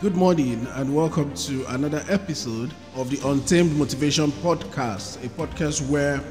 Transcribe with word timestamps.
Good 0.00 0.14
morning 0.14 0.64
and 0.74 0.94
welcome 0.94 1.34
to 1.34 1.64
another 1.74 2.04
episode 2.08 2.72
of 2.94 3.10
the 3.10 3.18
Untamed 3.28 3.76
Motivation 3.76 4.30
Podcast, 4.30 5.16
a 5.24 5.28
podcast 5.30 5.84
where 5.88 6.22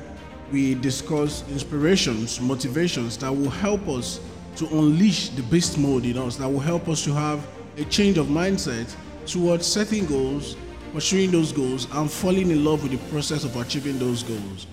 we 0.54 0.76
discuss 0.76 1.44
inspirations, 1.50 2.40
motivations 2.40 3.18
that 3.18 3.30
will 3.30 3.50
help 3.50 3.86
us 3.90 4.22
to 4.56 4.68
unleash 4.68 5.32
the 5.32 5.44
beast 5.44 5.78
mode 5.78 6.06
in 6.06 6.18
us, 6.18 6.38
that 6.38 6.48
will 6.48 6.62
help 6.62 6.88
us 6.88 7.04
to 7.04 7.14
have 7.14 7.46
a 7.76 7.84
change 7.84 8.18
of 8.18 8.28
mindset 8.28 8.90
towards 9.26 9.66
setting 9.66 10.06
goals, 10.06 10.56
pursuing 10.94 11.30
those 11.30 11.52
goals, 11.52 11.94
and 11.96 12.10
falling 12.10 12.50
in 12.50 12.64
love 12.64 12.84
with 12.84 12.94
the 12.94 13.10
process 13.10 13.44
of 13.44 13.54
achieving 13.58 14.00
those 14.00 14.24
goals. 14.24 14.66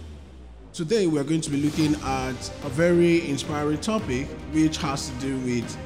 Today, 0.72 1.08
we 1.08 1.18
are 1.18 1.24
going 1.24 1.40
to 1.40 1.50
be 1.50 1.56
looking 1.56 1.96
at 2.02 2.52
a 2.62 2.68
very 2.68 3.28
inspiring 3.28 3.80
topic 3.80 4.28
which 4.52 4.76
has 4.76 5.10
to 5.10 5.14
do 5.16 5.36
with 5.38 5.76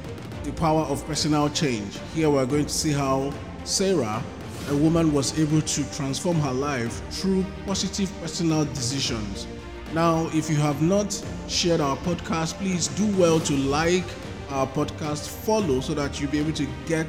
the 0.43 0.51
power 0.53 0.81
of 0.83 1.05
personal 1.05 1.49
change. 1.49 1.99
Here 2.13 2.29
we 2.29 2.37
are 2.37 2.45
going 2.45 2.65
to 2.65 2.73
see 2.73 2.91
how 2.91 3.33
Sarah, 3.63 4.23
a 4.69 4.75
woman, 4.75 5.13
was 5.13 5.37
able 5.39 5.61
to 5.61 5.93
transform 5.93 6.37
her 6.39 6.53
life 6.53 7.01
through 7.09 7.45
positive 7.65 8.11
personal 8.21 8.65
decisions. 8.65 9.47
Now, 9.93 10.29
if 10.33 10.49
you 10.49 10.55
have 10.57 10.81
not 10.81 11.21
shared 11.47 11.81
our 11.81 11.97
podcast, 11.97 12.53
please 12.55 12.87
do 12.89 13.07
well 13.17 13.39
to 13.41 13.53
like 13.53 14.05
our 14.49 14.67
podcast, 14.67 15.27
follow 15.27 15.79
so 15.79 15.93
that 15.93 16.19
you'll 16.19 16.31
be 16.31 16.39
able 16.39 16.53
to 16.53 16.67
get 16.85 17.07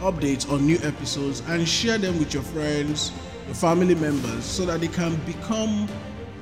updates 0.00 0.50
on 0.50 0.66
new 0.66 0.78
episodes 0.82 1.42
and 1.48 1.68
share 1.68 1.98
them 1.98 2.18
with 2.18 2.32
your 2.32 2.42
friends, 2.42 3.12
your 3.46 3.54
family 3.54 3.94
members, 3.94 4.44
so 4.44 4.64
that 4.64 4.80
they 4.80 4.88
can 4.88 5.16
become 5.26 5.88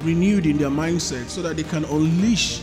renewed 0.02 0.46
in 0.46 0.56
their 0.58 0.70
mindset, 0.70 1.28
so 1.28 1.42
that 1.42 1.56
they 1.56 1.64
can 1.64 1.84
unleash 1.86 2.60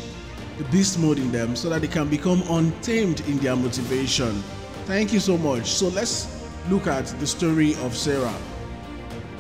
beast 0.66 1.00
mode 1.00 1.20
in 1.20 1.31
them 1.31 1.56
so 1.56 1.70
that 1.70 1.81
they 1.81 1.88
can 1.88 2.09
become 2.09 2.42
untamed 2.50 3.22
in 3.28 3.38
their 3.39 3.56
motivation. 3.56 4.31
Thank 4.86 5.11
you 5.14 5.20
so 5.20 5.38
much. 5.38 5.66
So 5.67 5.89
let's 5.89 6.48
look 6.70 6.88
at 6.88 7.06
the 7.20 7.28
story 7.28 7.75
of 7.75 7.95
Sarah. 7.95 8.34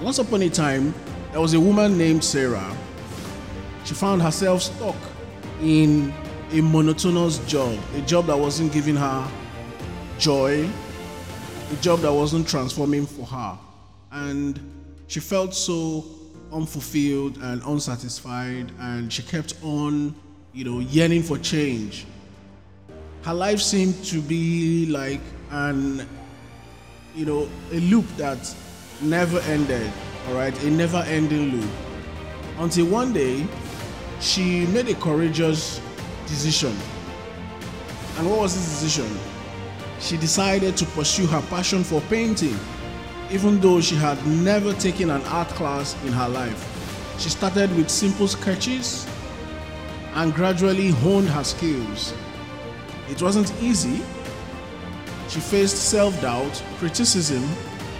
Once 0.01 0.19
upon 0.19 0.41
a 0.41 0.49
time, 0.49 0.93
there 1.31 1.41
was 1.41 1.53
a 1.53 1.59
woman 1.59 1.97
named 1.97 2.23
Sarah. 2.23 2.75
She 3.85 3.93
found 3.93 4.21
herself 4.21 4.63
stuck 4.63 4.95
in 5.61 6.13
a 6.51 6.61
monotonous 6.61 7.39
job, 7.47 7.79
a 7.95 8.01
job 8.01 8.25
that 8.27 8.37
wasn't 8.37 8.73
giving 8.73 8.95
her 8.95 9.31
joy, 10.17 10.67
a 11.71 11.75
job 11.81 11.99
that 11.99 12.11
wasn't 12.11 12.47
transforming 12.47 13.05
for 13.05 13.25
her. 13.25 13.57
And 14.11 14.59
she 15.07 15.19
felt 15.19 15.53
so 15.53 16.05
unfulfilled 16.51 17.37
and 17.37 17.61
unsatisfied, 17.63 18.71
and 18.79 19.11
she 19.11 19.23
kept 19.23 19.55
on 19.63 20.15
you 20.55 20.63
know, 20.63 20.79
yearning 20.79 21.21
for 21.21 21.37
change. 21.37 22.05
Her 23.23 23.33
life 23.33 23.59
seemed 23.59 24.01
to 24.05 24.21
be 24.21 24.85
like 24.85 25.19
an, 25.51 26.07
you 27.13 27.25
know, 27.25 27.49
a 27.73 27.79
loop 27.81 28.07
that 28.15 28.55
never 29.01 29.39
ended, 29.41 29.91
all 30.29 30.35
right, 30.35 30.63
a 30.63 30.69
never 30.71 31.03
ending 31.07 31.51
loop. 31.51 31.69
Until 32.57 32.85
one 32.85 33.11
day, 33.11 33.45
she 34.21 34.65
made 34.67 34.87
a 34.87 34.93
courageous 34.95 35.81
decision. 36.25 36.73
And 38.17 38.29
what 38.29 38.39
was 38.39 38.55
this 38.55 38.79
decision? 38.79 39.11
She 39.99 40.15
decided 40.15 40.77
to 40.77 40.85
pursue 40.85 41.27
her 41.27 41.41
passion 41.49 41.83
for 41.83 41.99
painting, 42.01 42.57
even 43.29 43.59
though 43.59 43.81
she 43.81 43.95
had 43.95 44.25
never 44.25 44.71
taken 44.71 45.09
an 45.09 45.21
art 45.23 45.49
class 45.49 46.01
in 46.05 46.13
her 46.13 46.29
life. 46.29 46.71
She 47.19 47.27
started 47.27 47.75
with 47.75 47.89
simple 47.89 48.29
sketches 48.29 49.05
and 50.15 50.33
gradually 50.33 50.89
honed 50.89 51.27
her 51.29 51.43
skills. 51.43 52.13
It 53.09 53.21
wasn't 53.21 53.53
easy. 53.61 54.01
She 55.27 55.39
faced 55.39 55.77
self 55.77 56.19
doubt, 56.21 56.63
criticism, 56.77 57.43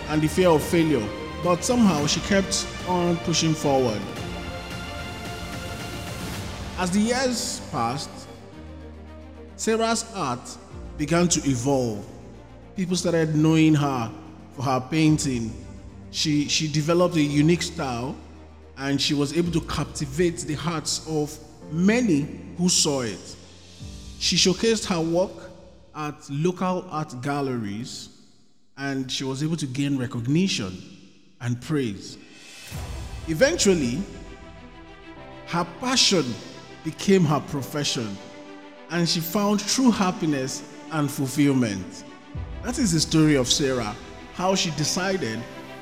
and 0.09 0.21
the 0.21 0.27
fear 0.27 0.49
of 0.49 0.63
failure, 0.63 1.05
but 1.43 1.63
somehow 1.63 2.07
she 2.07 2.21
kept 2.21 2.67
on 2.87 3.17
pushing 3.17 3.53
forward. 3.53 4.01
As 6.77 6.91
the 6.91 6.99
years 6.99 7.61
passed, 7.71 8.09
Sarah's 9.55 10.05
art 10.13 10.57
began 10.97 11.27
to 11.29 11.39
evolve. 11.49 12.05
People 12.75 12.95
started 12.95 13.35
knowing 13.35 13.73
her 13.73 14.11
for 14.55 14.63
her 14.63 14.79
painting. 14.89 15.53
She, 16.11 16.47
she 16.47 16.67
developed 16.67 17.15
a 17.15 17.21
unique 17.21 17.61
style 17.61 18.15
and 18.77 19.01
she 19.01 19.13
was 19.13 19.35
able 19.37 19.51
to 19.51 19.61
captivate 19.61 20.39
the 20.39 20.53
hearts 20.53 21.05
of 21.07 21.37
many 21.71 22.27
who 22.57 22.69
saw 22.69 23.01
it. 23.01 23.35
She 24.19 24.35
showcased 24.35 24.85
her 24.85 24.99
work 24.99 25.51
at 25.95 26.15
local 26.29 26.85
art 26.89 27.21
galleries 27.21 28.09
and 28.77 29.11
she 29.11 29.23
was 29.23 29.43
able 29.43 29.57
to 29.57 29.65
gain 29.67 29.97
recognition 29.97 30.77
and 31.41 31.61
praise. 31.61 32.17
Eventually, 33.27 34.01
her 35.47 35.65
passion 35.79 36.25
became 36.83 37.23
her 37.25 37.39
profession 37.39 38.17
and 38.91 39.07
she 39.07 39.19
found 39.19 39.59
true 39.59 39.91
happiness 39.91 40.63
and 40.91 41.09
fulfillment. 41.09 42.03
That 42.63 42.79
is 42.79 42.91
the 42.91 42.99
story 42.99 43.35
of 43.35 43.47
Sarah, 43.47 43.95
how 44.33 44.55
she 44.55 44.71
decided 44.71 45.39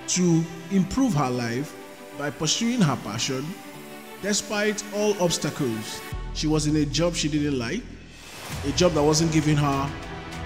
to 0.08 0.44
improve 0.72 1.14
her 1.14 1.30
life 1.30 1.76
by 2.18 2.30
pursuing 2.30 2.82
her 2.82 2.98
passion 3.04 3.46
Despite 4.24 4.82
all 4.96 5.22
obstacles, 5.22 6.00
she 6.34 6.48
was 6.48 6.66
in 6.66 6.78
a 6.78 6.86
job 6.86 7.14
she 7.14 7.28
didn't 7.28 7.60
like, 7.60 7.84
a 8.66 8.72
job 8.72 8.94
that 8.94 9.04
wasn't 9.04 9.34
giving 9.34 9.58
her 9.58 9.92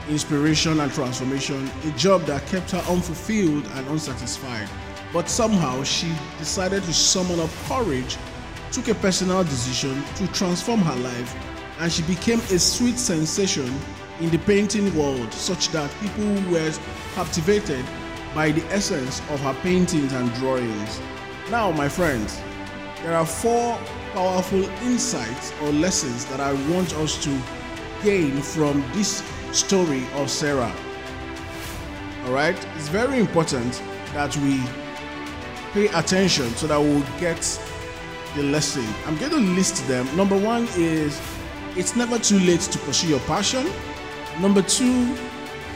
inspiration 0.10 0.80
and 0.80 0.92
transformation, 0.92 1.70
a 1.86 1.92
job 1.92 2.24
that 2.24 2.44
kept 2.48 2.72
her 2.72 2.84
unfulfilled 2.90 3.68
and 3.68 3.88
unsatisfied. 3.90 4.68
But 5.14 5.30
somehow 5.30 5.84
she 5.84 6.12
decided 6.40 6.86
to 6.86 6.94
summon 6.94 7.40
up 7.40 7.52
courage, 7.68 8.18
took 8.72 8.88
a 8.88 8.96
personal 8.96 9.44
decision 9.44 10.04
to 10.16 10.28
transform 10.34 10.80
her 10.80 10.96
life, 10.96 11.36
and 11.80 11.92
she 11.92 12.02
became 12.02 12.40
a 12.40 12.58
sweet 12.58 12.98
sensation 12.98 13.72
in 14.22 14.32
the 14.32 14.40
painting 14.40 14.94
world, 14.98 15.32
such 15.32 15.70
that 15.70 15.94
people 16.02 16.52
were 16.52 16.74
captivated 17.14 17.86
by 18.34 18.50
the 18.50 18.66
essence 18.74 19.20
of 19.30 19.40
her 19.42 19.56
paintings 19.62 20.14
and 20.14 20.34
drawings. 20.34 21.00
Now, 21.52 21.72
my 21.72 21.88
friends, 21.88 22.42
there 23.08 23.16
are 23.16 23.26
four 23.26 23.80
powerful 24.12 24.66
insights 24.82 25.54
or 25.62 25.72
lessons 25.72 26.26
that 26.26 26.42
I 26.42 26.52
want 26.70 26.94
us 26.96 27.24
to 27.24 27.42
gain 28.04 28.42
from 28.42 28.84
this 28.92 29.24
story 29.54 30.04
of 30.16 30.30
Sarah. 30.30 30.76
All 32.26 32.34
right, 32.34 32.58
it's 32.76 32.90
very 32.90 33.18
important 33.18 33.82
that 34.12 34.36
we 34.36 34.62
pay 35.72 35.88
attention 35.98 36.50
so 36.58 36.68
that 36.68 36.78
we'll 36.78 37.06
get 37.18 37.40
the 38.36 38.44
lesson. 38.44 38.86
I'm 39.06 39.16
going 39.20 39.32
to 39.32 39.38
list 39.38 39.88
them. 39.88 40.14
Number 40.18 40.38
one 40.38 40.68
is 40.76 41.18
it's 41.78 41.96
never 41.96 42.20
too 42.20 42.40
late 42.40 42.60
to 42.60 42.78
pursue 42.80 43.08
your 43.08 43.22
passion. 43.22 43.72
Number 44.42 44.62
two 44.62 45.16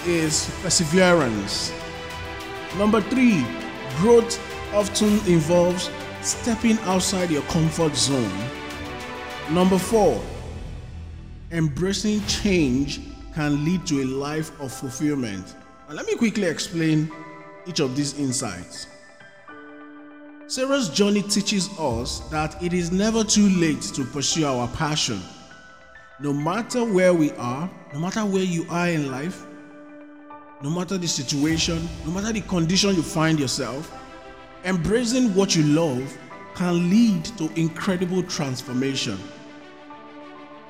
is 0.05 0.53
perseverance. 0.61 1.71
Number 2.77 2.99
three, 2.99 3.45
growth 3.99 4.37
often 4.73 5.13
involves 5.31 5.89
stepping 6.21 6.77
outside 6.79 7.31
your 7.31 7.41
comfort 7.43 7.95
zone. 7.95 8.31
Number 9.49 9.77
four, 9.77 10.21
embracing 11.51 12.25
change 12.25 13.01
can 13.33 13.65
lead 13.65 13.85
to 13.87 14.01
a 14.03 14.05
life 14.05 14.59
of 14.61 14.71
fulfillment. 14.71 15.55
And 15.87 15.97
let 15.97 16.05
me 16.05 16.15
quickly 16.15 16.45
explain 16.45 17.11
each 17.65 17.79
of 17.79 17.95
these 17.95 18.17
insights. 18.17 18.87
Sarah's 20.47 20.89
journey 20.89 21.21
teaches 21.21 21.69
us 21.79 22.19
that 22.29 22.61
it 22.61 22.73
is 22.73 22.91
never 22.91 23.23
too 23.23 23.47
late 23.49 23.81
to 23.81 24.03
pursue 24.03 24.45
our 24.45 24.67
passion. 24.69 25.21
No 26.19 26.33
matter 26.33 26.83
where 26.83 27.13
we 27.13 27.31
are, 27.31 27.69
no 27.93 27.99
matter 27.99 28.25
where 28.25 28.43
you 28.43 28.65
are 28.69 28.89
in 28.89 29.09
life, 29.09 29.45
no 30.61 30.69
matter 30.69 30.97
the 30.97 31.07
situation, 31.07 31.87
no 32.05 32.11
matter 32.11 32.31
the 32.31 32.41
condition 32.41 32.95
you 32.95 33.01
find 33.01 33.39
yourself, 33.39 33.91
Embracing 34.63 35.33
what 35.33 35.55
you 35.55 35.63
love 35.63 36.17
can 36.53 36.89
lead 36.89 37.25
to 37.25 37.51
incredible 37.59 38.21
transformation. 38.21 39.17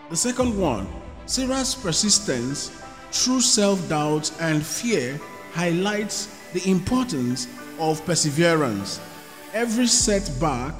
The 0.09 0.15
second 0.15 0.57
one, 0.57 0.88
Sarah's 1.25 1.75
persistence 1.75 2.71
through 3.11 3.41
self 3.41 3.89
doubt 3.89 4.31
and 4.39 4.65
fear 4.65 5.19
highlights 5.51 6.27
the 6.53 6.69
importance 6.69 7.47
of 7.79 8.05
perseverance. 8.05 9.01
Every 9.53 9.88
setback 9.88 10.73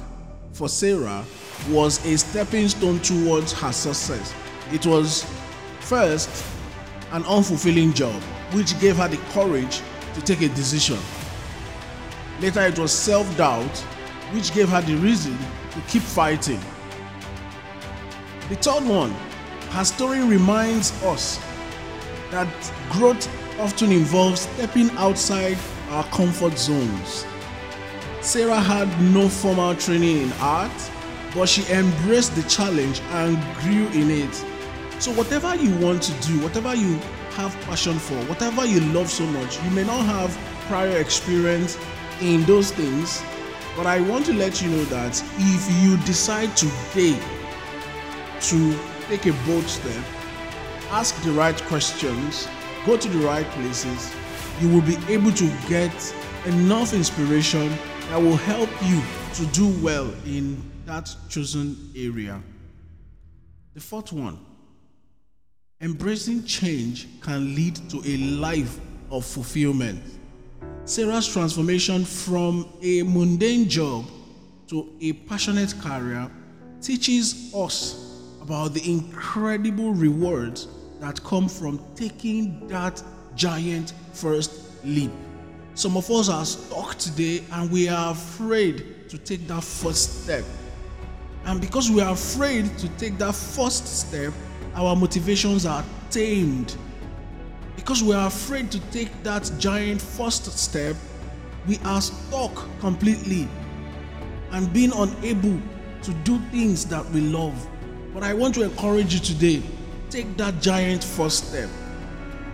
for 0.54 0.70
Sarah 0.70 1.22
was 1.68 2.04
a 2.06 2.16
stepping 2.16 2.68
stone 2.68 2.98
towards 3.00 3.52
her 3.52 3.72
success. 3.72 4.32
It 4.72 4.86
was 4.86 5.26
first 5.80 6.30
an 7.12 7.24
unfulfilling 7.24 7.94
job, 7.94 8.20
which 8.52 8.78
gave 8.80 8.96
her 8.96 9.08
the 9.08 9.18
courage 9.32 9.82
to 10.14 10.22
take 10.22 10.40
a 10.40 10.48
decision. 10.54 10.98
Later, 12.42 12.62
it 12.62 12.76
was 12.76 12.90
self 12.90 13.36
doubt, 13.36 13.78
which 14.32 14.52
gave 14.52 14.68
her 14.70 14.80
the 14.80 14.96
reason 14.96 15.38
to 15.70 15.80
keep 15.86 16.02
fighting. 16.02 16.58
The 18.48 18.56
third 18.56 18.84
one, 18.84 19.12
her 19.70 19.84
story 19.84 20.24
reminds 20.24 20.90
us 21.04 21.38
that 22.32 22.48
growth 22.90 23.28
often 23.60 23.92
involves 23.92 24.40
stepping 24.40 24.90
outside 24.96 25.56
our 25.90 26.02
comfort 26.06 26.58
zones. 26.58 27.24
Sarah 28.22 28.58
had 28.58 28.88
no 29.00 29.28
formal 29.28 29.76
training 29.76 30.22
in 30.22 30.32
art, 30.40 30.72
but 31.36 31.48
she 31.48 31.64
embraced 31.72 32.34
the 32.34 32.42
challenge 32.48 33.00
and 33.12 33.38
grew 33.60 33.86
in 34.00 34.10
it. 34.10 34.34
So, 34.98 35.12
whatever 35.12 35.54
you 35.54 35.72
want 35.76 36.02
to 36.02 36.12
do, 36.26 36.40
whatever 36.40 36.74
you 36.74 36.98
have 37.36 37.56
passion 37.66 38.00
for, 38.00 38.16
whatever 38.24 38.66
you 38.66 38.80
love 38.92 39.08
so 39.08 39.24
much, 39.26 39.62
you 39.62 39.70
may 39.70 39.84
not 39.84 40.04
have 40.06 40.36
prior 40.66 40.96
experience 40.98 41.78
in 42.22 42.44
those 42.44 42.70
things, 42.70 43.22
but 43.76 43.86
I 43.86 44.00
want 44.00 44.24
to 44.26 44.32
let 44.32 44.62
you 44.62 44.70
know 44.70 44.84
that 44.84 45.22
if 45.38 45.82
you 45.82 45.96
decide 46.06 46.56
today 46.56 47.18
to 48.40 48.78
take 49.08 49.26
a 49.26 49.32
bold 49.44 49.64
step, 49.64 50.04
ask 50.90 51.20
the 51.22 51.32
right 51.32 51.60
questions, 51.64 52.48
go 52.86 52.96
to 52.96 53.08
the 53.08 53.18
right 53.26 53.46
places, 53.50 54.14
you 54.60 54.68
will 54.68 54.82
be 54.82 54.96
able 55.12 55.32
to 55.32 55.46
get 55.68 55.92
enough 56.46 56.94
inspiration 56.94 57.68
that 58.08 58.20
will 58.20 58.36
help 58.36 58.70
you 58.84 59.02
to 59.34 59.46
do 59.52 59.68
well 59.82 60.12
in 60.24 60.62
that 60.86 61.14
chosen 61.28 61.76
area. 61.96 62.40
The 63.74 63.80
fourth 63.80 64.12
one 64.12 64.38
embracing 65.80 66.44
change 66.44 67.08
can 67.20 67.56
lead 67.56 67.74
to 67.90 68.00
a 68.06 68.16
life 68.38 68.78
of 69.10 69.24
fulfillment. 69.24 70.00
Sarah's 70.84 71.28
transformation 71.28 72.04
from 72.04 72.68
a 72.82 73.02
mundane 73.04 73.68
job 73.68 74.04
to 74.66 74.92
a 75.00 75.12
passionate 75.12 75.72
career 75.80 76.28
teaches 76.80 77.54
us 77.54 78.20
about 78.40 78.74
the 78.74 78.92
incredible 78.92 79.94
rewards 79.94 80.66
that 80.98 81.22
come 81.22 81.48
from 81.48 81.80
taking 81.94 82.66
that 82.66 83.00
giant 83.36 83.92
first 84.12 84.84
leap. 84.84 85.12
Some 85.74 85.96
of 85.96 86.10
us 86.10 86.28
are 86.28 86.44
stuck 86.44 86.98
today 86.98 87.44
and 87.52 87.70
we 87.70 87.88
are 87.88 88.10
afraid 88.10 89.08
to 89.08 89.18
take 89.18 89.46
that 89.46 89.62
first 89.62 90.24
step. 90.24 90.44
And 91.44 91.60
because 91.60 91.92
we 91.92 92.00
are 92.00 92.12
afraid 92.12 92.76
to 92.78 92.88
take 92.98 93.18
that 93.18 93.36
first 93.36 93.86
step, 93.86 94.32
our 94.74 94.96
motivations 94.96 95.64
are 95.64 95.84
tamed 96.10 96.76
because 97.82 98.00
we 98.00 98.14
are 98.14 98.28
afraid 98.28 98.70
to 98.70 98.78
take 98.92 99.10
that 99.24 99.50
giant 99.58 100.00
first 100.00 100.44
step, 100.56 100.94
we 101.66 101.80
are 101.84 102.00
stuck 102.00 102.54
completely 102.78 103.48
and 104.52 104.72
being 104.72 104.92
unable 104.94 105.60
to 106.02 106.14
do 106.22 106.38
things 106.52 106.84
that 106.86 107.04
we 107.06 107.20
love. 107.20 107.68
But 108.14 108.22
I 108.22 108.34
want 108.34 108.54
to 108.54 108.62
encourage 108.62 109.14
you 109.14 109.18
today 109.18 109.64
take 110.10 110.36
that 110.36 110.62
giant 110.62 111.02
first 111.02 111.48
step. 111.48 111.68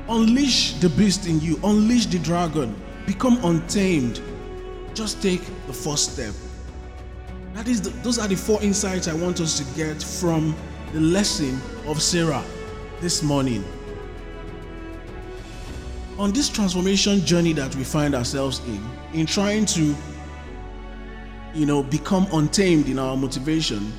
Unleash 0.09 0.73
the 0.81 0.89
beast 0.89 1.27
in 1.27 1.41
you, 1.41 1.61
unleash 1.63 2.07
the 2.07 2.21
dragon, 2.21 2.75
become 3.05 3.39
untamed. 3.45 4.23
Just 4.95 5.21
take 5.21 5.45
the 5.67 5.75
first 5.75 6.15
step. 6.15 6.33
That 7.53 7.69
is 7.69 7.83
the, 7.83 7.91
those 8.03 8.19
are 8.19 8.29
the 8.29 8.37
four 8.37 8.63
insights 8.63 9.09
I 9.09 9.15
want 9.15 9.41
us 9.41 9.59
to 9.59 9.77
get 9.77 10.03
from 10.03 10.57
the 10.95 11.01
lesson 11.01 11.61
of 11.87 12.01
Sarah 12.01 12.43
this 13.03 13.23
morning 13.23 13.63
on 16.19 16.32
this 16.32 16.49
transformation 16.49 17.25
journey 17.25 17.53
that 17.53 17.75
we 17.76 17.85
find 17.85 18.15
ourselves 18.15 18.61
in, 18.67 18.85
in 19.12 19.25
trying 19.25 19.65
to, 19.65 19.94
you 21.55 21.65
know, 21.65 21.82
become 21.82 22.26
untamed 22.32 22.88
in 22.88 22.99
our 22.99 23.17
motivation, 23.17 23.93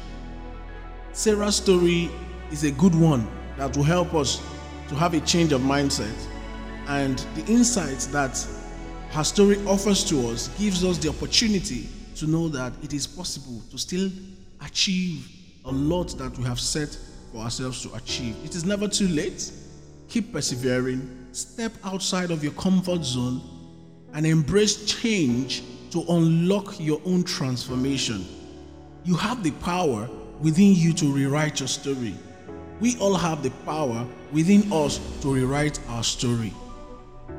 Sarah's 1.13 1.55
story 1.55 2.09
is 2.51 2.65
a 2.65 2.71
good 2.71 2.93
one 2.93 3.25
that 3.57 3.75
will 3.75 3.83
help 3.83 4.13
us 4.13 4.41
to 4.89 4.95
have 4.95 5.13
a 5.13 5.21
change 5.21 5.53
of 5.53 5.61
mindset. 5.61 6.13
And 6.87 7.19
the 7.35 7.45
insights 7.45 8.07
that 8.07 8.45
her 9.11 9.23
story 9.23 9.57
offers 9.65 10.03
to 10.05 10.27
us 10.27 10.49
gives 10.59 10.83
us 10.83 10.97
the 10.97 11.09
opportunity 11.09 11.87
to 12.15 12.27
know 12.27 12.49
that 12.49 12.73
it 12.83 12.93
is 12.93 13.07
possible 13.07 13.61
to 13.71 13.77
still 13.77 14.11
achieve 14.65 15.25
a 15.63 15.71
lot 15.71 16.17
that 16.17 16.37
we 16.37 16.43
have 16.43 16.59
set 16.59 16.97
for 17.31 17.39
ourselves 17.39 17.81
to 17.83 17.93
achieve. 17.93 18.35
It 18.43 18.55
is 18.55 18.65
never 18.65 18.89
too 18.89 19.07
late. 19.07 19.51
Keep 20.09 20.33
persevering 20.33 21.18
step 21.31 21.71
outside 21.83 22.31
of 22.31 22.43
your 22.43 22.53
comfort 22.53 23.03
zone 23.03 23.41
and 24.13 24.25
embrace 24.25 24.85
change 24.85 25.63
to 25.91 26.03
unlock 26.09 26.79
your 26.79 27.01
own 27.05 27.23
transformation. 27.23 28.25
You 29.03 29.15
have 29.15 29.43
the 29.43 29.51
power 29.51 30.09
within 30.39 30.73
you 30.73 30.93
to 30.93 31.11
rewrite 31.11 31.59
your 31.59 31.67
story. 31.67 32.15
We 32.79 32.97
all 32.99 33.15
have 33.15 33.43
the 33.43 33.51
power 33.65 34.05
within 34.31 34.71
us 34.71 34.99
to 35.21 35.33
rewrite 35.33 35.79
our 35.89 36.03
story. 36.03 36.53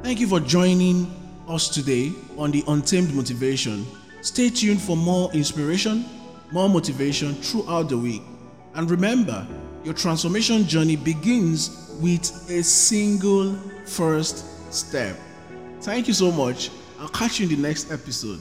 Thank 0.03 0.21
you 0.21 0.27
for 0.27 0.41
joining 0.41 1.13
us 1.49 1.69
today 1.69 2.13
on 2.37 2.51
the 2.51 2.63
Untamed 2.69 3.15
Motivation. 3.15 3.87
Stay 4.23 4.51
tuned 4.51 4.81
for 4.81 4.97
more 4.97 5.33
inspiration, 5.33 6.05
more 6.53 6.69
motivation 6.69 7.35
throughout 7.35 7.89
the 7.89 7.99
week. 7.99 8.23
And 8.75 8.91
remember, 8.91 9.47
your 9.83 9.95
transformation 9.95 10.67
journey 10.67 10.97
begins 10.97 11.97
with 12.01 12.51
a 12.51 12.63
single 12.63 13.57
first 13.91 14.73
step. 14.73 15.17
Thank 15.81 16.07
you 16.07 16.15
so 16.15 16.31
much. 16.31 16.71
I'll 16.99 17.09
catch 17.09 17.41
you 17.41 17.49
in 17.49 17.57
the 17.57 17.69
next 17.69 17.91
episode. 17.91 18.41